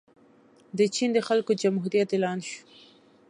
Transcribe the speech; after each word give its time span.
د 0.77 0.79
چین 0.95 1.09
د 1.13 1.19
خلکو 1.27 1.51
جمهوریت 1.61 2.09
اعلان 2.13 2.39
شو. 2.49 2.59